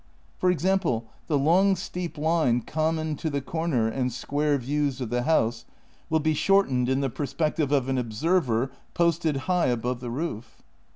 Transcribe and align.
For 0.39 0.49
example, 0.49 1.05
the 1.27 1.37
long, 1.37 1.75
steep 1.75 2.17
line 2.17 2.61
common 2.61 3.15
to 3.17 3.29
the 3.29 3.39
corner 3.39 3.87
and 3.87 4.11
square 4.11 4.57
views 4.57 4.99
of 4.99 5.09
tbe 5.11 5.25
house, 5.25 5.65
will 6.09 6.19
be 6.19 6.33
shortened 6.33 6.89
in 6.89 7.01
tbe 7.01 7.13
perspective 7.13 7.71
of 7.71 7.87
an 7.87 7.99
observer 7.99 8.71
posted 8.95 9.35
high 9.45 9.67
above 9.67 9.99
tbe 9.99 10.09
roof. 10.11 10.63